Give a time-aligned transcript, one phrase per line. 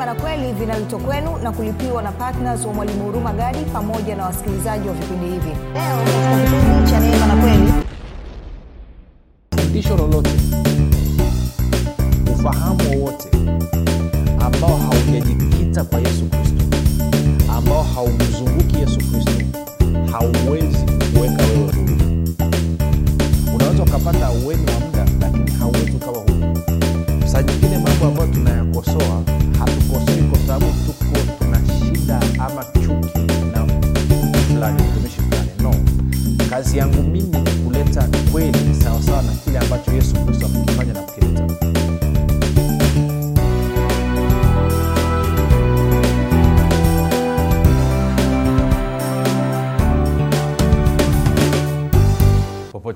[0.00, 4.24] neema na kweli vinaletwa kwenu na kulipiwa na ptns wa mwalimu huruma gadi pamoja na
[4.24, 5.56] wasikilizaji wa vipindi hivi.
[6.90, 7.72] Cha neema na kweli.
[9.56, 10.30] Fundisho lolote.
[12.32, 13.28] Ufahamu wowote
[14.40, 16.24] ambao haujajikita kwa yesu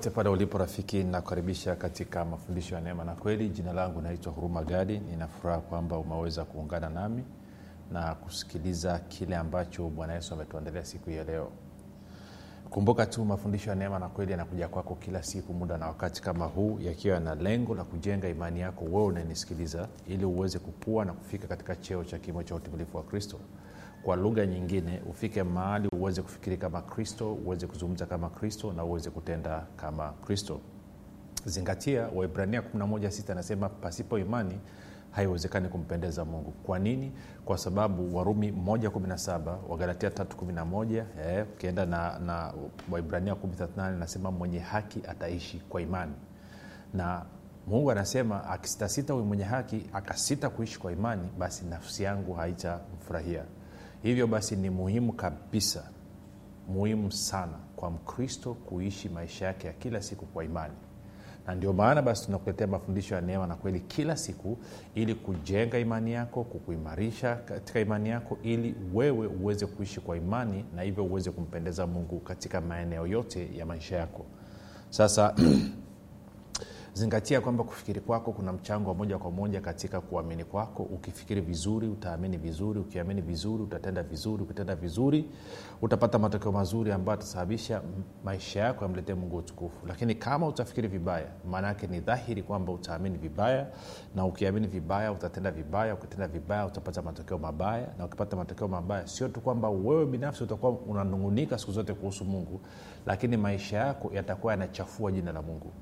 [0.04, 1.04] popote pale ulipo rafiki.
[1.04, 3.48] Nakukaribisha katika mafundisho ya neema na kweli.
[3.48, 4.98] Jina langu naitwa huruma gadi.
[4.98, 7.24] Ninafuraha kwamba umeweza kuungana nami
[7.92, 11.48] na kusikiliza kile ambacho bwana yesu ametuandalia siku ya leo.
[12.70, 16.44] Kumbuka tu mafundisho ya neema na kweli yanakuja kwako kila siku muda na wakati kama
[16.44, 21.46] huu yakiwa na lengo la kujenga imani yako wewe unanisikiliza ili uweze kukua na kufika
[21.46, 23.38] katika cheo cha kimo cha utimilifu wa kristo
[24.04, 29.10] kwa lugha nyingine ufike mahali uweze kufikiri kama kristo uweze kuzungumza kama kristo na uweze
[29.10, 30.60] kutenda kama kristo.
[31.44, 34.60] Zingatia waibrania 116 anasema pasipo imani
[35.10, 36.50] haiwezekani kumpendeza mungu.
[36.50, 37.12] Kwa nini?
[37.44, 42.52] Kwa sababu warumi 117 wagalatia 311 eh, ukienda na, na
[42.90, 46.12] waibrania 138 anasema mwenye haki ataishi kwa imani.
[46.94, 47.26] Na
[47.66, 53.44] mungu anasema akisitasita huyu mwenye haki akasita kuishi kwa imani basi nafsi yangu haitamfurahia
[54.04, 55.90] hivyo basi ni muhimu kabisa
[56.68, 60.74] muhimu sana kwa mkristo kuishi maisha yake ya kila siku kwa imani.
[61.46, 64.58] Na ndio maana basi tunakuletea mafundisho ya neema na kweli kila siku
[64.94, 70.82] ili kujenga imani yako kukuimarisha katika imani yako ili wewe uweze kuishi kwa imani na
[70.82, 74.26] hivyo uweze kumpendeza mungu katika maeneo yote ya maisha yako.
[74.90, 75.34] Sasa
[76.94, 80.82] zingatia kwamba kufikiri kwako kuna mchango wa moja kwa moja katika kuamini kwako.
[80.82, 82.80] Ukifikiri vizuri utaamini vizuri.
[82.80, 84.42] Ukiamini vizuri utatenda vizuri.
[84.42, 85.30] Ukitenda vizuri
[85.82, 87.82] utapata matokeo mazuri ambayo atasababisha
[88.24, 89.86] maisha yako yamletee mungu utukufu.
[89.86, 93.66] Lakini kama utafikiri vibaya maana yake ni dhahiri kwamba utaamini vibaya
[94.14, 95.94] na ukiamini vibaya utatenda vibaya.
[95.94, 97.88] Ukitenda vibaya utapata matokeo mabaya.
[97.98, 102.60] Na ukipata matokeo mabaya sio tu kwamba wewe binafsi utakuwa unanungunika siku zote kuhusu mungu
[103.06, 105.72] lakini maisha yako yatakuwa yanachafua jina la mungu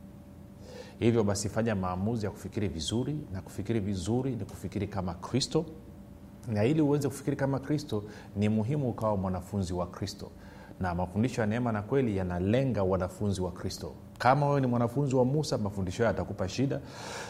[1.02, 5.64] hivyo basi fanya maamuzi ya kufikiri vizuri na kufikiri vizuri ni kufikiri kama kristo.
[6.48, 8.04] Na ili uweze kufikiri kama kristo
[8.36, 10.30] ni muhimu ukawa mwanafunzi wa kristo.
[10.80, 13.92] Na mafundisho ya neema na kweli yanalenga wanafunzi wa kristo.
[14.18, 16.80] Kama wewe ni mwanafunzi wa musa mafundisho hayo yatakupa shida.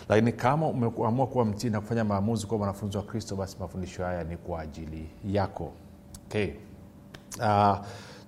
[0.08, 4.24] Lakini kama umeamua kuwa mtii na kufanya maamuzi kuwa mwanafunzi wa kristo basi mafundisho haya
[4.24, 5.72] ni kwa ajili yako.
[6.26, 6.48] Okay.
[7.38, 7.78] uh,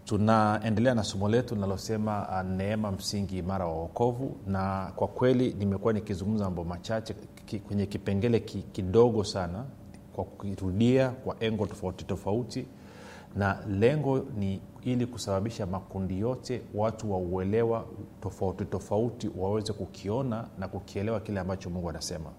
[0.05, 5.93] tunaendelea na somo letu linalosema uh, neema msingi imara wa uokovu na kwa kweli nimekuwa
[5.93, 7.15] nikizungumza mambo machache
[7.67, 9.65] kwenye kipengele ki, kidogo sana
[10.13, 12.67] kwa kukirudia kwa engo tofauti tofauti.
[13.37, 17.85] Na lengo ni ili kusababisha makundi yote watu wauelewa
[18.21, 22.31] tofauti tofauti waweze kukiona na kukielewa kile ambacho mungu anasema.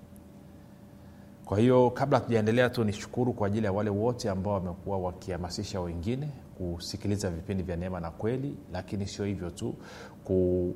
[1.45, 6.29] Kwa hiyo kabla tujaendelea tu nishukuru kwa ajili ya wale wote ambao wamekuwa wakihamasisha wengine
[6.57, 9.75] kusikiliza vipindi vya neema na kweli lakini sio hivyo tu.
[10.23, 10.75] Ku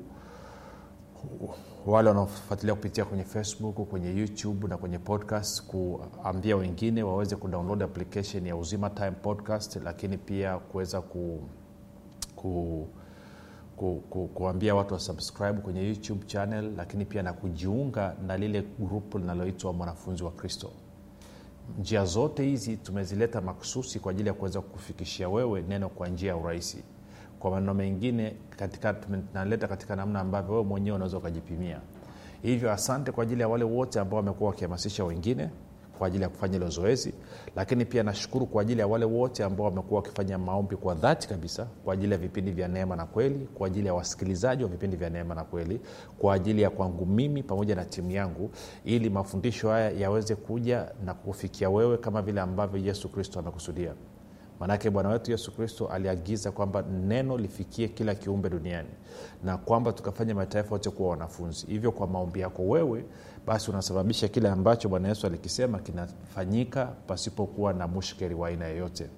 [1.86, 8.46] wale wanaofuatilia kupitia kwenye facebook kwenye youtube na kwenye podcast kuambia wengine waweze kudownload application
[8.46, 11.40] ya uzima time podcast lakini pia kuweza ku,
[12.36, 12.86] ku
[13.76, 19.18] ku, ku, kuambia watu wasubscribe kwenye youtube channel lakini pia na kujiunga na lile grupu
[19.18, 20.70] linaloitwa mwanafunzi wa kristo
[21.78, 26.36] njia zote hizi tumezileta maksusi kwa ajili ya kuweza kufikishia wewe neno kwa njia ya
[26.36, 26.82] urahisi.
[27.38, 31.80] Kwa maneno mengine katika tunaleta katika namna ambavyo wewe mwenyewe unaweza ukajipimia.
[32.42, 35.50] Hivyo asante kwa ajili ya wale wote ambao wamekuwa wakihamasisha wengine
[36.00, 37.14] kwa ajili ya kufanya hilo zoezi
[37.56, 41.66] lakini pia nashukuru kwa ajili ya wale wote ambao wamekuwa wakifanya maombi kwa dhati kabisa
[41.84, 45.10] kwa ajili ya vipindi vya neema na kweli kwa ajili ya wasikilizaji wa vipindi vya
[45.10, 45.80] neema na kweli
[46.18, 48.50] kwa ajili ya kwangu mimi pamoja na timu yangu
[48.84, 53.92] ili mafundisho haya yaweze kuja na kufikia wewe kama vile ambavyo yesu kristo amekusudia
[54.60, 58.88] maanake bwana wetu yesu kristo aliagiza kwamba neno lifikie kila kiumbe duniani
[59.44, 61.66] na kwamba tukafanya mataifa yote kuwa wanafunzi.
[61.66, 63.04] Hivyo kwa maombi yako wewe
[63.46, 69.10] basi unasababisha kile ambacho bwana yesu alikisema kinafanyika pasipokuwa na mushkeri wa aina yeyote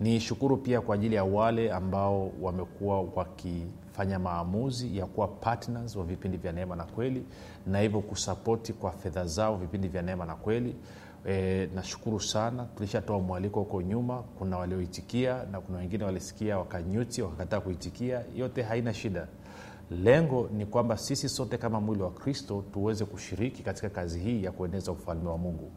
[0.00, 6.04] ni shukuru pia kwa ajili ya wale ambao wamekuwa wakifanya maamuzi ya kuwa partners wa
[6.04, 7.24] vipindi vya neema na kweli
[7.66, 10.74] na hivyo kusapoti kwa fedha zao vipindi vya neema na kweli
[11.26, 12.64] e, nashukuru sana.
[12.64, 14.22] Tulishatoa mwaliko huko nyuma.
[14.38, 18.24] Kuna walioitikia na kuna wengine walisikia wakanyuti wakakataa kuitikia.
[18.36, 19.26] Yote haina shida.
[19.90, 24.52] Lengo ni kwamba sisi sote kama mwili wa kristo tuweze kushiriki katika kazi hii ya
[24.52, 25.70] kueneza ufalme wa mungu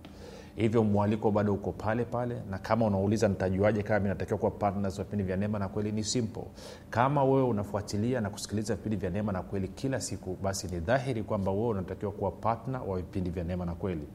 [0.56, 5.04] hivyo mwaliko bado uko pale pale na kama unauliza nitajuaje kama natakiwa kuwa partners wa
[5.04, 6.44] vipindi vya neema na kweli ni simple.
[6.90, 11.24] Kama wewe unafuatilia na kusikiliza vipindi vya neema na kweli kila siku basi ni dhahiri
[11.24, 14.08] kwamba wewe unatakiwa kuwa partner wa vipindi vya neema na kweli.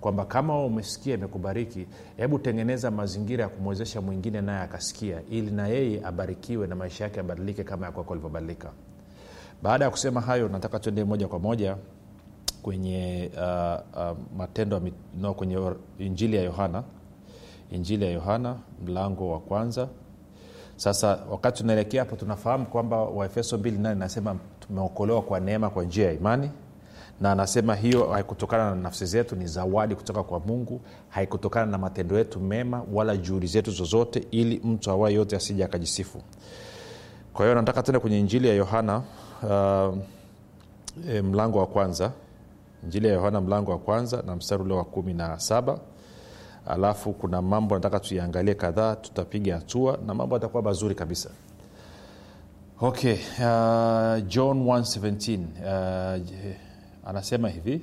[0.00, 1.86] Kwamba kama wewe umesikia imekubariki
[2.16, 7.20] hebu tengeneza mazingira ya kumwezesha mwingine naye akasikia ili na yeye abarikiwe na maisha yake
[7.20, 8.70] abadilike kama ya kwako alivyobadilika
[9.62, 11.76] baada ya kusema hayo nataka tuende moja kwa moja
[12.62, 15.58] kwenye uh, uh, matendo mit- no, kwenye
[15.98, 16.82] injili ya yohana.
[17.70, 18.56] Injili ya yohana
[18.86, 19.88] mlango wa kwanza.
[20.76, 26.12] Sasa wakati tunaelekea hapo tunafahamu kwamba waefeso 28 nasema tumeokolewa kwa neema kwa njia ya
[26.12, 26.50] imani.
[27.20, 30.80] Na anasema hiyo haikutokana na nafsi zetu ni zawadi kutoka kwa mungu.
[31.08, 36.22] Haikutokana na matendo yetu mema wala juhudi zetu zozote ili mtu awaye yote asija akajisifu.
[37.32, 39.02] Kwa hiyo nataka tena kwenye injili ya yohana
[39.42, 39.98] uh,
[41.10, 42.12] e, mlango wa kwanza
[42.84, 45.78] injili ya yohana mlango wa kwanza na mstari ule wa kumi na saba.
[46.66, 51.30] Alafu kuna mambo nataka tuiangalie kadhaa tutapiga hatua na mambo atakuwa mazuri kabisa.
[52.80, 56.26] Okay uh, john 117 uh,
[57.04, 57.80] anasema hivi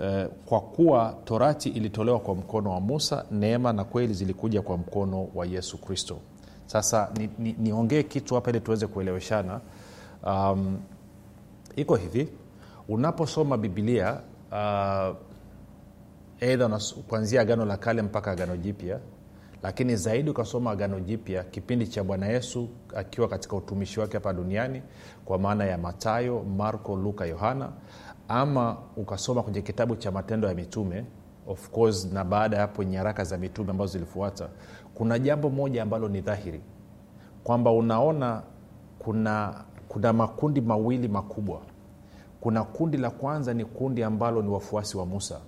[0.00, 5.28] uh, kwa kuwa torati ilitolewa kwa mkono wa musa neema na kweli zilikuja kwa mkono
[5.34, 6.18] wa yesu kristo.
[6.66, 7.10] Sasa
[7.58, 9.60] niongee ni, ni kitu hapa ili tuweze kueleweshana.
[10.26, 10.78] Um,
[11.76, 12.28] iko hivi
[12.88, 14.20] unaposoma bibilia
[14.52, 15.16] uh,
[16.40, 19.00] eidha kuanzia agano la kale mpaka agano jipya
[19.62, 24.82] lakini zaidi ukasoma agano jipya kipindi cha bwana yesu akiwa katika utumishi wake hapa duniani
[25.24, 27.72] kwa maana ya matayo marko luka yohana
[28.28, 31.04] ama ukasoma kwenye kitabu cha matendo ya mitume
[31.46, 34.48] of course na baada ya hapo nyaraka za mitume ambazo zilifuata
[34.94, 36.60] kuna jambo moja ambalo ni dhahiri
[37.44, 38.42] kwamba unaona
[38.98, 41.60] kuna kuna makundi mawili makubwa
[42.40, 45.40] kuna kundi la kwanza ni kundi ambalo ni wafuasi wa musa.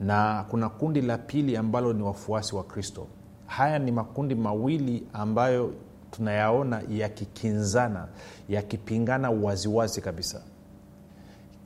[0.00, 3.06] Na kuna kundi la pili ambalo ni wafuasi wa kristo.
[3.46, 5.74] Haya ni makundi mawili ambayo
[6.10, 8.08] tunayaona yakikinzana
[8.48, 10.42] yakipingana waziwazi kabisa.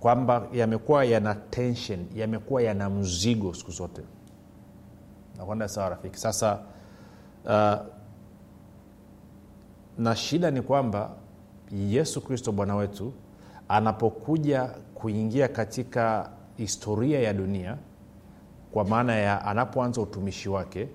[0.01, 4.03] Kwamba yamekuwa yana tension yamekuwa yana mzigo siku zote.
[5.39, 6.19] Nakwenda sawa rafiki.
[6.19, 6.59] Sasa
[7.45, 7.75] uh,
[9.99, 11.11] na shida ni kwamba
[11.73, 13.13] yesu kristo bwana wetu
[13.69, 17.77] anapokuja kuingia katika historia ya dunia
[18.73, 20.89] kwa maana ya anapoanza utumishi wake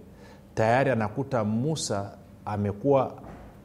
[0.55, 2.11] tayari anakuta musa
[2.45, 3.13] amekuwa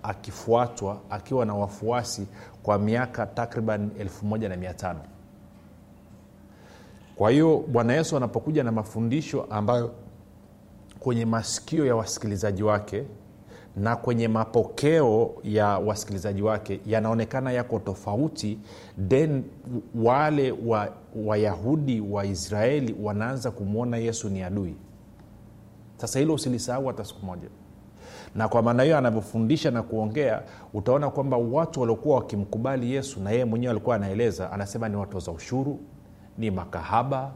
[0.03, 2.27] akifuatwa akiwa na wafuasi
[2.63, 3.91] kwa miaka takriban
[4.23, 4.95] 15
[7.17, 9.95] kwa hiyo bwana yesu anapokuja na mafundisho ambayo
[11.01, 13.05] kwenye masikio ya wasikilizaji wake
[13.77, 18.59] na kwenye mapokeo ya wasikilizaji wake yanaonekana yako tofauti
[19.09, 19.43] then
[19.95, 20.89] wale wa
[21.27, 24.75] wayahudi wa israeli wanaanza kumwona yesu ni adui.
[25.97, 27.49] Sasa hilo usilisahau hata siku moja.
[28.35, 30.43] Na kwa maana hiyo anavyofundisha na kuongea
[30.75, 35.79] utaona kwamba watu waliokuwa wakimkubali yesu na yeye mwenyewe alikuwa anaeleza anasema ni watoza ushuru
[36.39, 37.33] ni makahaba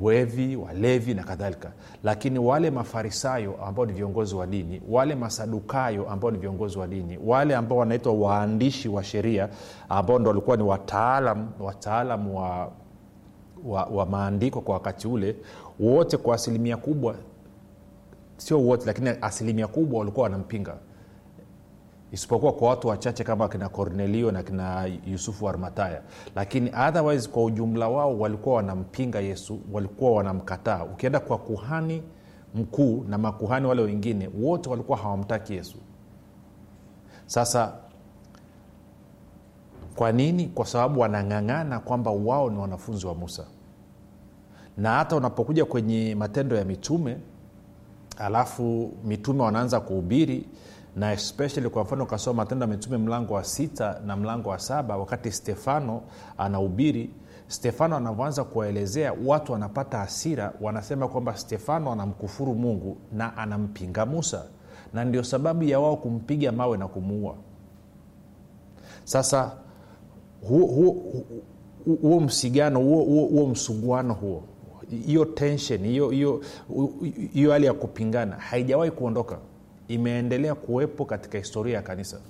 [0.00, 1.72] wevi walevi na kadhalika.
[2.04, 7.18] Lakini wale mafarisayo ambao ni viongozi wa dini wale masadukayo ambao ni viongozi wa dini
[7.24, 9.48] wale ambao wanaitwa waandishi wa sheria
[9.88, 12.72] ambao ndo walikuwa ni wataalam wataalam wa,
[13.66, 15.36] wa, wa maandiko kwa wakati ule
[15.80, 17.14] wote kwa asilimia kubwa
[18.36, 20.74] sio wote lakini asilimia kubwa walikuwa wanampinga
[22.12, 26.02] isipokuwa kwa watu wachache kama kina kornelio na kina yusufu armataya
[26.36, 30.84] lakini otherwise kwa ujumla wao walikuwa wanampinga yesu walikuwa wanamkataa.
[30.84, 32.02] Ukienda kwa kuhani
[32.54, 35.78] mkuu na makuhani wale wengine wote walikuwa hawamtaki yesu.
[37.26, 37.72] Sasa
[39.96, 40.46] kwa nini?
[40.46, 43.44] Kwa sababu wanang'ang'ana kwamba wao ni wanafunzi wa musa.
[44.76, 47.16] Na hata unapokuja kwenye matendo ya mitume
[48.18, 50.46] alafu mitume wanaanza kuhubiri
[50.96, 54.96] na especially kwa mfano ukasoma matendo ya mitume mlango wa sita na mlango wa saba
[54.96, 56.02] wakati stefano
[56.38, 57.10] anahubiri
[57.48, 64.44] stefano anavyoanza kuwaelezea watu wanapata hasira wanasema kwamba stefano anamkufuru mungu na anampinga musa.
[64.92, 67.34] Na ndio sababu ya wao kumpiga mawe na kumuua.
[69.04, 69.52] Sasa
[70.48, 70.96] huo, huo,
[72.02, 74.42] huo msigano huo, msuguano huo
[75.06, 76.42] hiyo tension hiyo
[77.50, 79.38] hali ya kupingana haijawahi kuondoka
[79.94, 82.20] imeendelea kuwepo katika historia ya kanisa.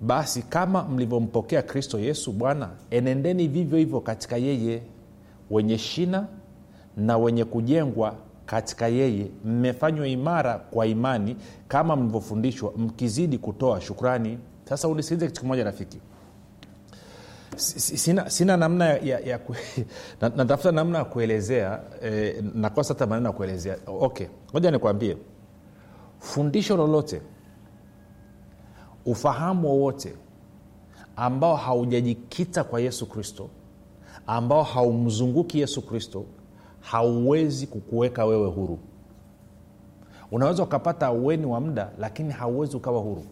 [0.00, 4.82] basi kama mlivyompokea kristo yesu bwana enendeni vivyo hivyo katika yeye
[5.50, 6.26] wenye shina
[6.96, 8.14] na wenye kujengwa
[8.46, 9.26] katika yeye.
[9.44, 11.36] Mmefanywa imara kwa imani
[11.68, 14.38] kama mlivyofundishwa mkizidi kutoa shukrani.
[14.68, 15.98] Sasa unisikilize kitu kimoja rafiki
[17.58, 19.40] sina, sina namna ya, ya
[20.36, 23.76] natafuta na namna ya kuelezea eh, nakosa hata maneno ya kuelezea.
[23.86, 25.16] Okay moja nikwambie.
[26.18, 27.22] Fundisho lolote
[29.06, 30.14] ufahamu wowote
[31.16, 33.48] ambao haujajikita kwa yesu kristo
[34.26, 36.24] ambao haumzunguki yesu kristo
[36.80, 38.78] hauwezi kukuweka wewe huru.
[40.32, 43.24] Unaweza ukapata aueni wa muda lakini hauwezi ukawa huru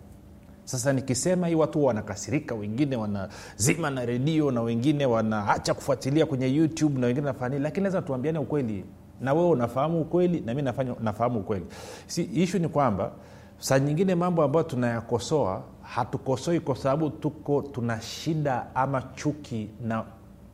[0.67, 7.01] sasa nikisema hii watu wanakasirika wengine wanazima na redio na wengine wanaacha kufuatilia kwenye youtube
[7.01, 8.85] na wengine nafanya lakini lazima tuambiane ukweli.
[9.21, 10.63] Na wewe unafahamu ukweli na mi
[11.03, 11.67] nafahamu ukweli.
[12.07, 13.13] Si ishu ni kwamba
[13.59, 20.05] saa nyingine mambo ambayo tunayakosoa hatukosoi kwa sababu tuko tuna shida ama chuki na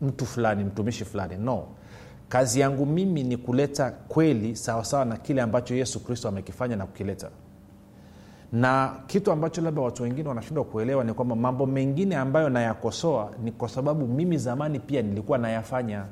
[0.01, 1.37] mtu fulani mtumishi fulani.
[1.37, 1.65] No.
[2.29, 7.29] Kazi yangu mimi ni kuleta kweli sawasawa na kile ambacho yesu kristo amekifanya na kukileta
[8.53, 13.53] na kitu ambacho labda watu wengine wanashindwa kuelewa ni kwamba mambo mengine ambayo nayakosoa ni
[13.53, 16.05] kwa sababu mimi zamani pia nilikuwa nayafanya.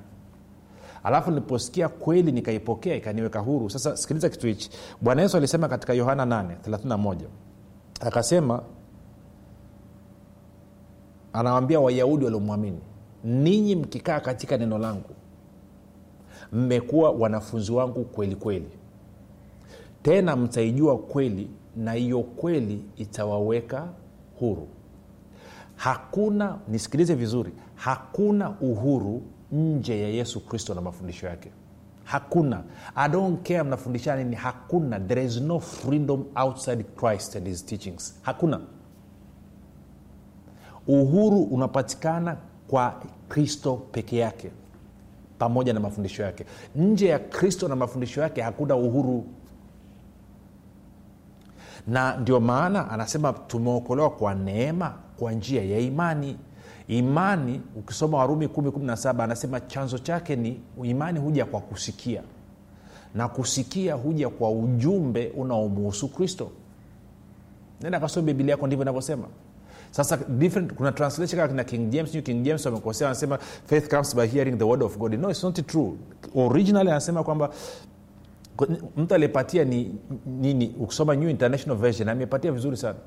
[1.05, 3.71] Alafu niliposikia kweli nikaipokea ikaniweka huru.
[3.71, 4.71] Sasa sikiliza kitu hichi.
[5.01, 7.17] Bwana yesu alisema katika yohana 831
[8.01, 8.63] akasema
[11.33, 12.79] anawambia wayahudi waliomwamini
[13.25, 15.11] ninyi mkikaa katika neno langu
[16.53, 18.71] mmekuwa wanafunzi wangu kweli kweli.
[20.03, 23.89] Tena mtaijua kweli na hiyo kweli itawaweka
[24.39, 24.69] huru.
[25.77, 29.23] Hakuna nisikilize vizuri hakuna uhuru
[29.53, 31.51] nje ya yesu kristo na mafundisho yake.
[32.05, 32.63] Hakuna.
[32.95, 35.01] I don't care mnafundisha nini hakuna.
[35.01, 38.19] There is no freedom outside christ and his teachings.
[38.23, 38.61] Hakuna.
[40.87, 42.37] Uhuru unapatikana
[42.69, 44.51] kwa kristo peke yake
[45.39, 46.45] pamoja na mafundisho yake.
[46.77, 49.25] Nje ya kristo na mafundisho yake hakuna uhuru
[51.91, 56.37] na ndio maana anasema tumeokolewa kwa neema kwa njia ya imani.
[56.89, 62.23] Imani ukisoma warumi 117 anasema chanzo chake ni imani huja kwa kusikia.
[63.15, 66.51] Na kusikia huja kwa ujumbe unaomuhusu kristo.
[67.81, 69.25] Nenda kasoma bibilia yako ndivyo inavyosema.
[69.91, 74.17] Sasa different kuna translation kama kina king james new king james wamekosea wanasema faith comes
[74.17, 75.15] by hearing the word of god.
[75.15, 75.93] No it's not true.
[76.35, 77.51] Originally anasema kwamba
[78.97, 79.95] mtu aliyepatia ni
[80.27, 80.75] nini?
[80.81, 82.99] Ukisoma new international version amepatia vizuri sana.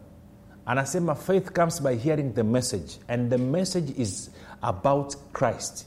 [0.65, 4.31] Anasema faith comes by hearing the message and the message is
[4.61, 5.85] about christ.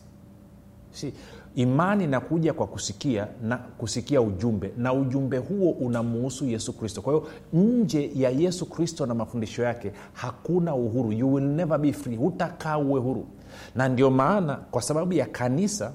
[0.91, 1.13] See,
[1.55, 7.03] imani inakuja kwa kusikia na kusikia ujumbe na ujumbe huo unamuhusu yesu kristo.
[7.03, 11.13] Kwa hiyo nje ya yesu kristo na mafundisho yake hakuna uhuru.
[11.13, 12.17] You will never be free.
[12.17, 13.27] Hutakaa uwe huru.
[13.75, 15.93] Na ndio maana kwa sababu ya kanisa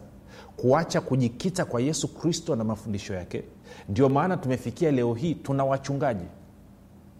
[0.61, 3.43] kuacha kujikita kwa yesu kristo na mafundisho yake.
[3.89, 6.25] Ndio maana tumefikia leo hii tuna wachungaji.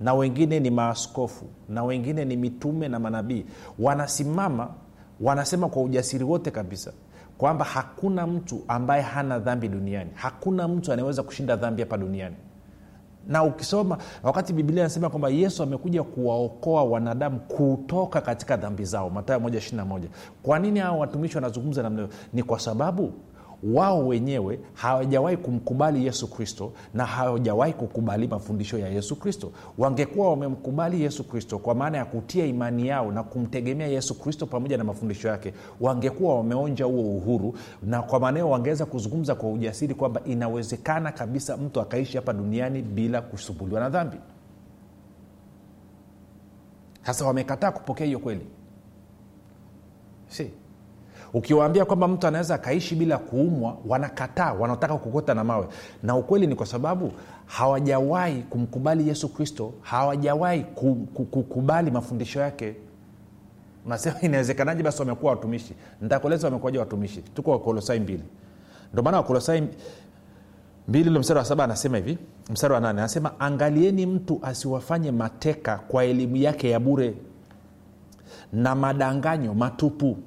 [0.02, 3.46] Na wengine ni maaskofu na wengine ni mitume na manabii.
[3.80, 4.70] Wanasimama
[5.22, 6.92] wanasema kwa ujasiri wote kabisa
[7.38, 10.10] kwamba hakuna mtu ambaye hana dhambi duniani.
[10.14, 12.36] Hakuna mtu anayeweza kushinda dhambi hapa duniani.
[13.28, 19.10] Na ukisoma wakati biblia anasema kwamba yesu amekuja kuwaokoa wanadamu kutoka katika dhambi zao.
[19.10, 20.02] Matayo 121
[20.44, 22.14] kwa nini hawa watumishi wanazungumza namna hiyo?
[22.34, 23.14] Ni kwa sababu
[23.64, 29.52] wao wenyewe hawajawahi kumkubali yesu kristo na hawajawahi kukubali mafundisho ya yesu kristo.
[29.78, 34.78] Wangekuwa wamemkubali yesu kristo kwa maana ya kutia imani yao na kumtegemea yesu kristo pamoja
[34.78, 40.22] na mafundisho yake wangekuwa wameonja huo uhuru na kwa maanao wangeweza kuzungumza kwa ujasiri kwamba
[40.26, 44.18] inawezekana kabisa mtu akaishi hapa duniani bila kusumbuliwa na dhambi.
[47.06, 48.46] Sasa wamekataa kupokea hiyo kweli.
[50.28, 50.52] Si
[51.34, 55.68] ukiwaambia kwamba mtu anaweza akaishi bila kuumwa wanakataa wanataka kukota na mawe.
[56.04, 57.12] Na ukweli ni kwa sababu
[57.46, 60.64] hawajawahi kumkubali yesu kristo hawajawahi
[61.32, 62.76] kukubali mafundisho yake.
[63.86, 65.74] Nasema inawezekanaje basi wamekuwa watumishi?
[66.02, 67.22] Nitakueleza wamekuwaja watumishi.
[67.22, 68.24] Tuko wakolosai mbili.
[68.94, 69.64] Ndio maana wakolosai
[70.88, 72.18] mbili ule mstari wa saba anasema hivi
[72.50, 77.14] mstari wa nane anasema angalieni mtu asiwafanye mateka kwa elimu yake ya bure
[78.54, 80.18] na madanganyo matupu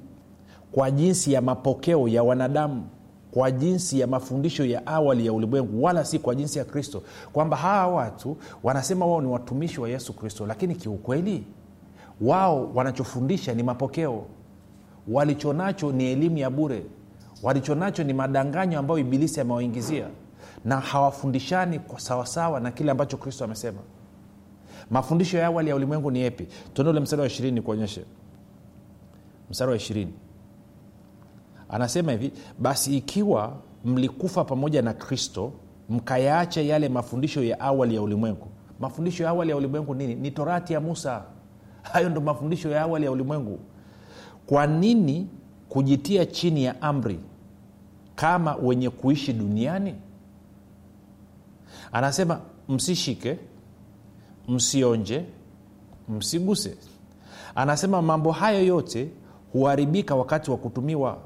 [0.75, 2.87] kwa jinsi ya mapokeo ya wanadamu
[3.31, 7.03] kwa jinsi ya mafundisho ya awali ya ulimwengu wala si kwa jinsi ya kristo.
[7.33, 11.43] Kwamba hawa watu wanasema wao ni watumishi wa yesu kristo lakini kiukweli
[12.21, 14.25] wao wanachofundisha ni mapokeo.
[15.07, 16.85] Walichonacho ni elimu ya bure.
[17.43, 20.07] Walichonacho ni madanganyo ambayo ibilisi amewaingizia.
[20.65, 23.79] Na hawafundishani kwa sawasawa na kile ambacho kristo amesema.
[24.91, 28.05] Mafundisho ya awali ya ulimwengu ni epi tuende ule mstari wa ishirini kuonyeshe
[29.49, 30.13] mstari wa ishirini
[31.69, 33.53] anasema hivi basi ikiwa
[33.85, 35.51] mlikufa pamoja na kristo
[35.89, 38.47] mkayaacha yale mafundisho ya awali ya ulimwengu.
[38.79, 40.15] Mafundisho ya awali ya ulimwengu nini?
[40.15, 41.23] Ni torati ya musa.
[41.81, 43.59] Hayo ndo mafundisho ya awali ya ulimwengu.
[44.45, 45.27] Kwa nini
[45.69, 47.19] kujitia chini ya amri
[48.15, 49.95] kama wenye kuishi duniani?
[51.91, 53.37] Anasema msishike
[54.47, 55.25] msionje
[56.09, 56.77] msiguse.
[57.55, 59.09] Anasema mambo hayo yote
[59.53, 61.17] huharibika wakati wa kutumiwa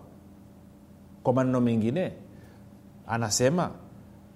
[1.23, 2.11] kwa maneno mengine
[3.07, 3.71] anasema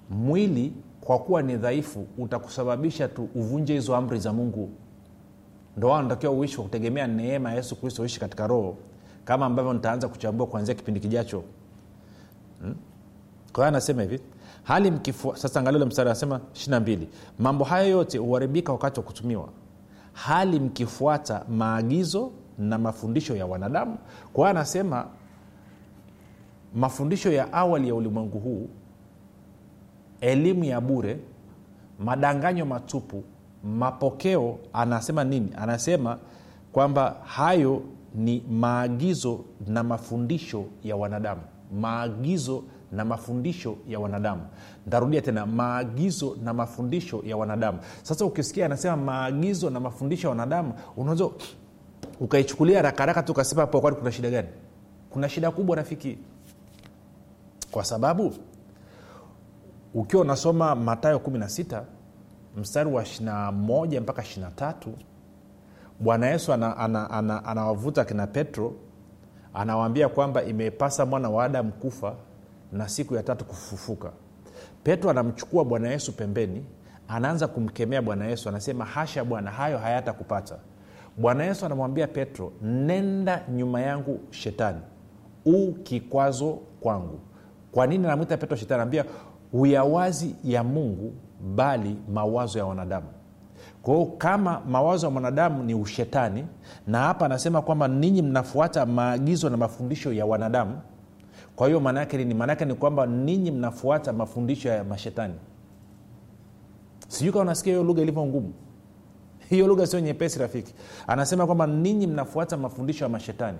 [0.09, 4.69] mwili kwa kuwa ni dhaifu utakusababisha tu uvunje hizo amri za mungu.
[5.77, 8.77] Ndo natakiwa uishi kwa kutegemea neema ya yesu kristo uishi katika roho
[9.25, 11.43] kama ambavyo nitaanza kuchambua kuanzia kipindi kijacho.
[12.61, 12.75] Hmm?
[13.53, 14.19] kwa anasema hivi
[14.63, 17.09] hali mkifua sasa angalile mstari anasema ishirina mbili
[17.39, 19.49] mambo hayo yote huharibika wakati wa kutumiwa
[20.13, 23.97] hali mkifuata maagizo na mafundisho ya wanadamu.
[24.33, 25.07] Kwa anasema
[26.75, 28.69] mafundisho ya awali ya ulimwengu huu
[30.21, 31.19] elimu ya bure
[31.99, 33.23] madanganyo matupu
[33.63, 35.49] mapokeo anasema nini?
[35.57, 36.17] Anasema
[36.71, 37.81] kwamba hayo
[38.15, 41.41] ni maagizo na mafundisho ya wanadamu.
[41.79, 44.41] Maagizo na mafundisho ya wanadamu.
[44.87, 47.79] Ntarudia tena maagizo na mafundisho ya wanadamu.
[48.03, 51.29] Sasa ukisikia anasema maagizo na mafundisho ya wanadamu unaweza
[52.19, 54.47] ukaichukulia rakaraka tu ukasema hapo kuna shida gani?
[55.09, 56.17] Kuna shida kubwa rafiki
[57.73, 58.33] kwa sababu
[59.93, 61.83] ukiwa unasoma matayo 16
[62.57, 64.73] mstari wa 21 mpaka 23
[65.99, 68.73] bwana yesu anawavuta ana, ana, ana, ana kina petro
[69.53, 72.15] anawaambia kwamba imepasa mwana wa adamu kufa
[72.71, 74.11] na siku ya tatu kufufuka.
[74.83, 76.65] Petro anamchukua bwana yesu pembeni
[77.07, 80.55] anaanza kumkemea bwana yesu anasema hasha bwana hayo hayatakupata.
[81.17, 84.81] Bwana yesu anamwambia petro nenda nyuma yangu shetani.
[85.45, 87.19] U kikwazo kwangu
[87.73, 88.75] kwa nini anamwita petro shetani?
[88.75, 89.05] Anaambia
[89.53, 91.13] uyawazi ya mungu
[91.55, 93.07] bali mawazo ya wanadamu.
[93.81, 96.45] Kwa hiyo kama mawazo ya mwanadamu ni ushetani
[96.87, 100.81] na hapa anasema kwamba ninyi mnafuata maagizo na mafundisho ya wanadamu.
[101.55, 102.33] Kwa hiyo maana yake nini?
[102.33, 105.33] Maanaake ni kwamba ninyi mnafuata mafundisho ya mashetani.
[107.07, 108.53] Sijui kama unasikia hiyo lugha ilivyo ngumu.
[109.49, 110.73] Hiyo lugha sio nyepesi rafiki.
[111.07, 113.57] Anasema kwamba ninyi mnafuata mafundisho ya mashetani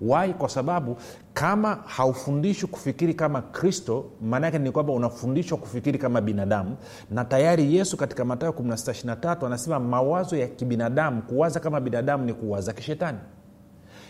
[0.00, 0.96] wai kwa sababu
[1.34, 6.76] kama haufundishwi kufikiri kama kristo maana yake ni kwamba unafundishwa kufikiri kama binadamu.
[7.10, 12.72] Na tayari yesu katika matayo 163 anasema mawazo ya kibinadamu kuwaza kama binadamu ni kuwaza
[12.72, 13.18] kishetani.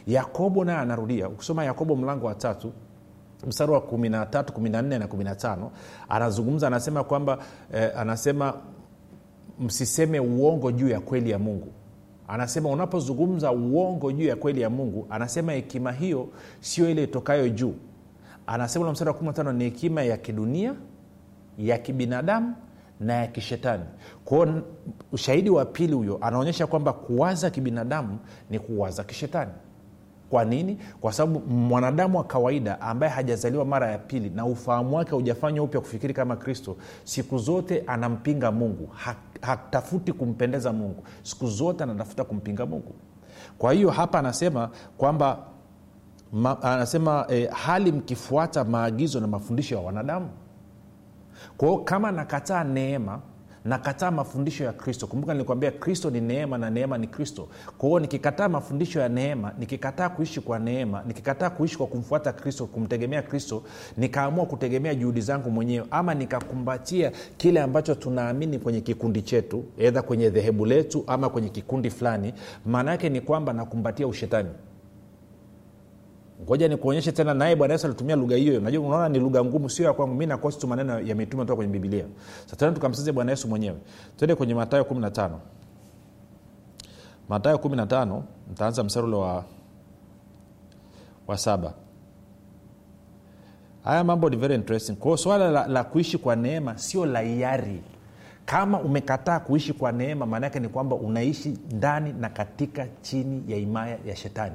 [0.07, 2.73] Yakobo naye anarudia ukisoma yakobo mlango wa tatu
[3.47, 5.69] mstari wa 13 14 na 15
[6.09, 7.39] anazungumza anasema kwamba
[7.75, 8.55] eh, anasema
[9.61, 11.69] msiseme uongo juu ya kweli ya mungu
[12.29, 16.29] anasema unapozungumza uongo juu ya kweli ya mungu anasema hekima hiyo
[16.61, 17.75] sio ile itokayo juu.
[18.47, 20.75] Anasema na mstari wa 15 ni hekima ya kidunia
[21.59, 22.55] ya kibinadamu
[23.01, 23.85] na ya kishetani.
[24.25, 24.49] Kwao
[25.13, 28.19] ushahidi wa pili huyo anaonyesha kwamba kuwaza kibinadamu
[28.51, 29.51] ni kuwaza kishetani.
[30.31, 30.79] Kwa nini?
[31.01, 35.81] Kwa sababu mwanadamu wa kawaida ambaye hajazaliwa mara ya pili na ufahamu wake haujafanywa upya
[35.81, 38.87] kufikiri kama kristo siku zote anampinga mungu
[39.43, 41.03] hatafuti kumpendeza mungu.
[41.23, 42.95] Siku zote anatafuta kumpinga mungu.
[43.59, 45.39] Kwa hiyo hapa anasema kwamba
[46.33, 50.29] ma, anasema e, hali mkifuata maagizo na mafundisho ya wanadamu.
[51.57, 53.21] Kwa hiyo kama nakataa neema
[53.67, 55.07] nakataa mafundisho ya kristo.
[55.07, 57.49] Kumbuka nilikwambia kristo ni neema na neema ni kristo.
[57.79, 62.67] Kwa hiyo nikikataa mafundisho ya neema nikikataa kuishi kwa neema nikikataa kuishi kwa kumfuata kristo
[62.67, 63.63] kumtegemea kristo
[63.97, 70.31] nikaamua kutegemea juhudi zangu mwenyewe ama nikakumbatia kile ambacho tunaamini kwenye kikundi chetu edha kwenye
[70.31, 72.35] dhehebu letu ama kwenye kikundi fulani
[72.67, 74.49] maana yake ni kwamba nakumbatia ushetani
[76.43, 78.61] ngoja nikuonyeshe tena naye bwana yesu alitumia lugha hiyo.
[78.61, 80.15] Najua unaona ni lugha ngumu sio ya kwangu.
[80.15, 82.05] Mi nakosi tu maneno ya mitume toka kwenye bibilia
[82.47, 83.77] sa tena tukamsize bwana yesu mwenyewe.
[84.17, 85.31] Twende kwenye matayo 15
[87.29, 88.23] matayo 15
[88.53, 89.45] ntaanza mstari ule wa,
[91.27, 91.73] wa saba.
[93.85, 94.93] Haya mambo ni very interesting.
[94.97, 97.83] Kwao swala la, la kuishi kwa neema sio la hiari.
[98.45, 103.57] Kama umekataa kuishi kwa neema maana yake ni kwamba unaishi ndani na katika chini ya
[103.57, 104.55] himaya ya shetani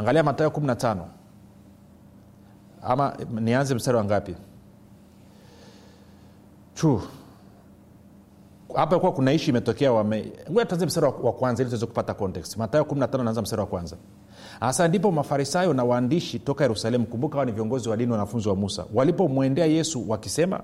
[0.00, 0.96] angalia matayo 15
[2.82, 4.34] ama nianze mstari wa ngapi?
[8.74, 10.22] Hapa kuwa kuna ishi imetokea wame
[10.68, 12.56] tuanze mstari wa kwanza ili tuweze kupata context.
[12.56, 13.96] Matayo 15 naanza mstari wa kwanza.
[14.60, 18.56] Hasa ndipo mafarisayo na waandishi toka yerusalemu kumbuka hawa ni viongozi wa dini wanafunzi wa
[18.56, 20.60] musa walipomwendea yesu wakisema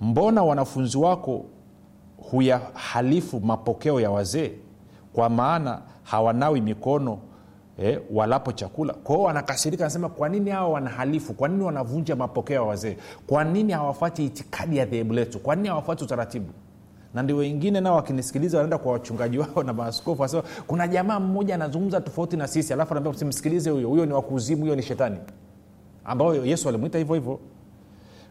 [0.00, 1.44] mbona wanafunzi wako
[2.30, 4.52] huyahalifu mapokeo ya wazee?
[5.12, 7.18] Kwa maana hawanawi mikono
[7.82, 8.94] eh, walapo chakula.
[8.94, 12.96] Kwao wanakasirika anasema kwa nini hawa wanahalifu kwa nini wanavunja mapokeo ya wazee?
[13.26, 15.38] Kwa nini hawafuati itikadi ya dhehebu letu?
[15.38, 16.52] Kwa nini hawafuati utaratibu?
[17.14, 21.54] Na ndio wengine nao wakinisikiliza wanaenda kwa wachungaji wao na maaskofu wanasema kuna jamaa mmoja
[21.54, 25.16] anazungumza tofauti na sisi alafu anaambia simsikilize huyo huyo ni wakuzimu huyo ni shetani.
[26.04, 27.38] Ambayo yesu alimwita hivyo hivyo.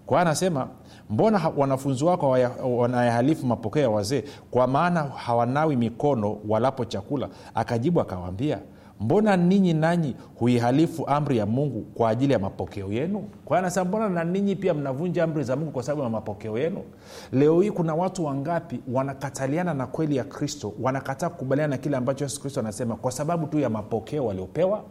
[0.05, 0.67] Kwa anasema
[1.09, 2.29] mbona wanafunzi wako
[2.77, 4.23] wanayahalifu mapokeo ya wazee?
[4.51, 7.29] Kwa maana hawanawi mikono walapo chakula.
[7.55, 8.59] Akajibu akawaambia
[9.01, 13.19] mbona ninyi nanyi huihalifu amri ya mungu kwa ajili ya mapokeo yenu?
[13.19, 16.57] Kwa hiyo anasema mbona na ninyi pia mnavunja amri za mungu kwa sababu ya mapokeo
[16.57, 16.83] yenu?
[17.31, 20.73] Leo hii kuna watu wangapi wanakataliana na kweli ya kristo?
[20.81, 24.83] Wanakataa kukubaliana na kile ambacho yesu kristo anasema kwa sababu tu ya mapokeo waliopewa?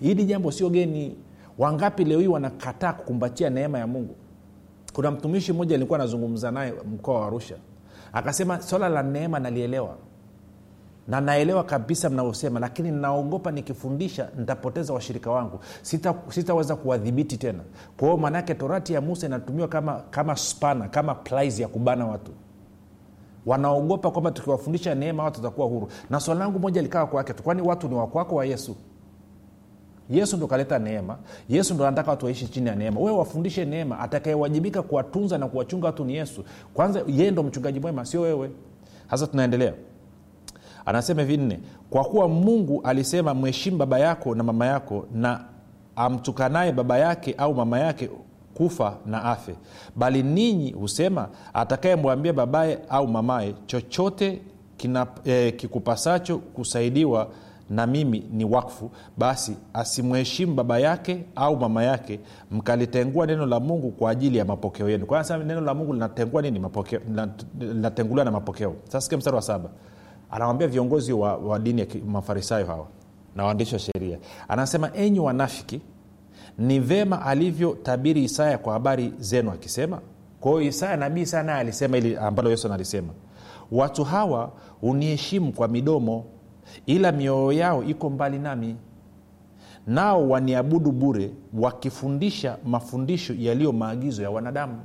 [0.00, 1.16] Hili jambo sio geni.
[1.58, 4.14] Wangapi leo hii wanakataa kukumbatia neema ya mungu?
[4.92, 7.54] Kuna mtumishi mmoja alikuwa anazungumza naye mkoa wa arusha.
[8.12, 9.96] Akasema swala la neema nalielewa
[11.10, 15.60] na naelewa kabisa mnavyosema lakini naogopa nikifundisha nitapoteza washirika wangu.
[15.82, 17.58] Sitaweza sita, kuwadhibiti tena.
[17.96, 22.32] Kwa hiyo maanaake torati ya musa inatumiwa kama kama spana kama plies ya kubana watu.
[23.46, 25.88] Wanaogopa kwamba tukiwafundisha neema watu watakuwa huru.
[26.10, 28.76] Na swali langu moja likawa kwake tu kwani watu ni wakwako wa yesu?
[30.10, 31.18] Yesu ndo kaleta neema.
[31.48, 33.00] Yesu ndo anataka watu waishi chini ya neema.
[33.00, 33.98] Wewe wafundishe neema.
[33.98, 36.44] Atakayewajibika kuwatunza na kuwachunga watu ni yesu.
[36.74, 38.50] Kwanza yeye ndo mchungaji mwema sio wewe.
[39.10, 39.72] Sasa tunaendelea
[40.86, 45.44] anasema hivi nne kwa kuwa mungu alisema mheshimu baba yako na mama yako na
[45.96, 48.10] amtukanaye baba yake au mama yake
[48.54, 49.54] kufa na afe.
[49.96, 54.42] Bali ninyi husema atakayemwambia babaye au mamaye chochote
[54.76, 57.28] kina, eh, kikupasacho kusaidiwa
[57.70, 58.90] na mimi ni wakfu.
[59.18, 64.90] Basi asimheshimu baba yake au mama yake mkalitengua neno la mungu kwa ajili ya mapokeo
[64.90, 66.58] yenu kwa neno la mungu linatengua nini?
[66.58, 67.00] Mapokeo
[67.60, 68.74] linatenguliwa na mapokeo.
[68.84, 69.70] Sasa sikia mstari wa saba
[70.30, 72.86] anawambia viongozi wa, wa dini ya mafarisayo hawa
[73.36, 74.18] na waandishi wa sheria.
[74.48, 75.80] Anasema enyi wanafiki
[76.58, 80.00] ni vema alivyotabiri isaya kwa habari zenu akisema.
[80.40, 83.08] Kwa isaya nabii isaya naye alisema ili ambalo yesu analisema.
[83.72, 86.24] Watu hawa huniheshimu kwa midomo
[86.86, 88.76] ila mioyo yao iko mbali nami.
[89.86, 94.80] Nao waniabudu bure wakifundisha mafundisho yaliyo maagizo ya wanadamu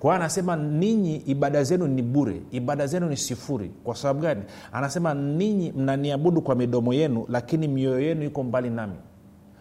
[0.00, 3.70] kwa hiyo anasema ninyi ibada zenu ni bure ibada zenu ni sifuri.
[3.84, 4.42] Kwa sababu gani?
[4.72, 8.94] Anasema ninyi mnaniabudu kwa midomo yenu lakini mioyo yenu iko mbali nami.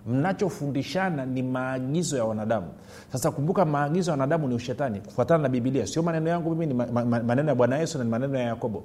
[0.07, 2.67] Mnachofundishana ni maagizo ya wanadamu.
[3.11, 6.73] Sasa kumbuka maagizo ya wanadamu ni ushetani kufuatana na bibilia sio maneno yangu mimi ni
[6.73, 8.83] ma- ma- maneno ya bwana yesu na ni maneno ya yakobo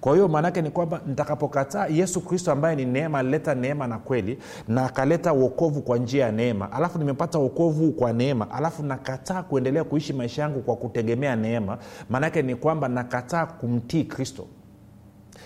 [0.00, 4.38] kwa hiyo maanaake ni kwamba nitakapokataa yesu kristo ambaye ni neema alileta neema na kweli
[4.68, 9.84] na akaleta uokovu kwa njia ya neema alafu nimepata uokovu kwa neema alafu nakataa kuendelea
[9.84, 11.78] kuishi maisha yangu kwa kutegemea neema
[12.10, 14.46] maanaake ni kwamba nakataa kumtii kristo.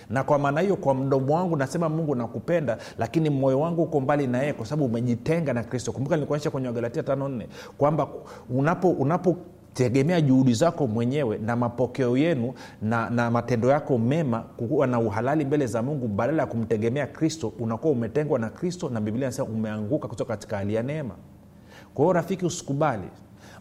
[0.09, 4.27] Na kwa maana hiyo kwa mdomo wangu nasema mungu nakupenda lakini moyo wangu uko mbali
[4.27, 5.91] na yeye kwa sababu umejitenga na kristo.
[5.91, 7.47] Kumbuka nilikuonyesha kwenye wagalatia tano nne
[7.77, 8.07] kwamba
[8.49, 9.37] unapo unapo
[9.73, 15.45] tegemea juhudi zako mwenyewe na mapokeo yenu na, na matendo yako mema kuwa na uhalali
[15.45, 17.53] mbele za mungu badala ya kumtegemea kristo.
[17.59, 21.15] Unakuwa umetengwa na kristo na biblia nasema umeanguka kutoka katika hali ya neema.
[21.93, 23.07] Kwa hiyo rafiki usikubali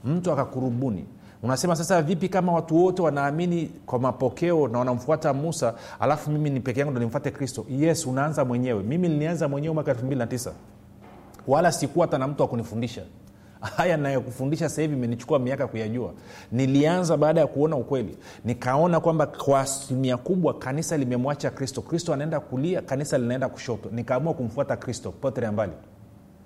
[0.04, 1.04] mtu akakurubuni.
[1.42, 6.60] Unasema sasa vipi kama watu wote wanaamini kwa mapokeo na wanamfuata musa alafu mimi ni
[6.60, 7.66] peke yangu ndo nimfuate kristo?
[7.70, 8.82] Yes unaanza mwenyewe.
[8.82, 10.50] Mimi nilianza mwenyewe mwaka 29
[11.46, 13.02] wala sikuwa hata na mtu wa kunifundisha
[13.60, 16.12] haya nayokufundisha sasa hivi imenichukua miaka kuyajua.
[16.52, 18.16] Nilianza baada ya kuona ukweli.
[18.44, 21.82] Nikaona kwamba kwa asilimia kubwa kanisa limemwacha kristo.
[21.82, 23.88] Kristo anaenda kulia kanisa linaenda kushoto.
[23.92, 25.72] Nikaamua kumfuata kristo potelea mbali.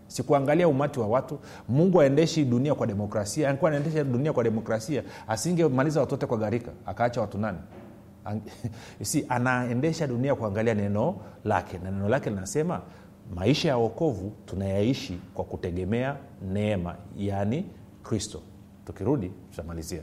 [0.07, 1.38] Sikuangalia umati wa watu.
[1.68, 3.48] Mungu aendeshi dunia kwa demokrasia.
[3.48, 6.70] Angekuwa anaendesha dunia kwa demokrasia asingemaliza watu wote kwa gharika.
[6.87, 7.59] Akaacha watu nane
[9.03, 11.79] si anaendesha dunia kuangalia neno lake.
[11.85, 12.81] Na neno lake linasema
[13.35, 16.17] maisha ya wokovu tunayaishi kwa kutegemea
[16.53, 17.65] neema yaani
[18.03, 18.41] kristo.
[18.87, 20.03] Tukirudi tutamalizia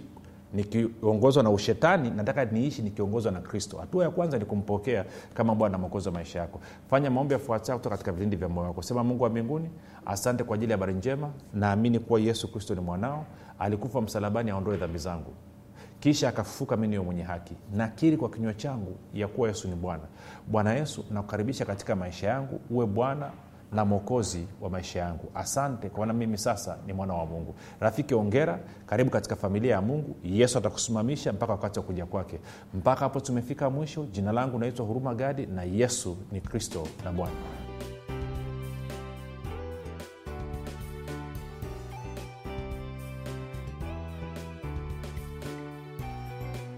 [0.53, 3.77] nikiongozwa na ushetani nataka niishi nikiongozwa na kristo.
[3.77, 6.59] Hatua ya kwanza ni kumpokea kama bwana mwokozi wa maisha yako.
[6.89, 8.81] Fanya maombi yafuatayo kutoka katika vilindi vya moyo wako.
[8.81, 9.69] Sema mungu wa mbinguni
[10.05, 11.29] asante kwa ajili ya habari njema.
[11.53, 13.25] Naamini kuwa yesu kristo ni mwanao.
[13.59, 15.33] Alikufa msalabani aondoe dhambi zangu.
[15.99, 17.53] Kisha akafufuka mi niwe mwenye haki.
[17.75, 20.03] Nakiri kwa kinywa changu ya kuwa yesu ni bwana.
[20.47, 22.59] Bwana yesu nakukaribisha katika maisha yangu.
[22.69, 23.31] Uwe bwana
[23.71, 25.31] na mwokozi wa maisha yangu.
[25.35, 27.55] Asante kwa maana mimi sasa ni mwana wa mungu.
[27.79, 30.15] Rafiki ongera karibu katika familia ya mungu.
[30.23, 32.39] Yesu atakusimamisha mpaka wakati wa kuja kwake.
[32.73, 34.05] Mpaka hapo tumefika mwisho.
[34.11, 37.66] Jina langu naitwa huruma gadi na yesu ni kristo na bwana